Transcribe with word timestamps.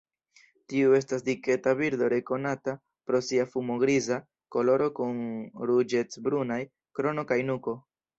Tiu 0.71 0.93
estas 0.99 1.25
diketa 1.25 1.73
birdo 1.81 2.07
rekonata 2.13 2.73
pro 3.09 3.21
sia 3.27 3.45
fumo-griza 3.55 4.17
koloro 4.55 4.87
kun 5.01 5.21
ruĝec-brunaj 5.73 6.59
krono 7.01 7.27
kaj 7.33 7.39
nuko. 7.51 7.77